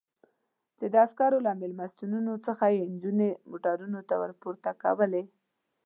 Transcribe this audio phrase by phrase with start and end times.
[0.77, 5.23] چې د عسکرو له مېلمستونونو څخه یې نجونې موټرونو ته ور پورته کولې.